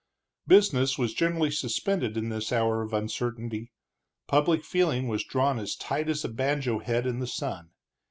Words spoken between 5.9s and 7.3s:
as a banjo head in the